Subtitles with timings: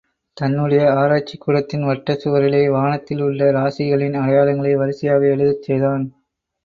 [0.37, 6.05] தன்னுடைய ஆராய்ச்சிக் கூடத்தின் வட்டச் சுவரிலே, வானத்தில் உள்ள இராசிகளின் அடையாளங்களை வரிசையாக எழுதச் செய்தான்.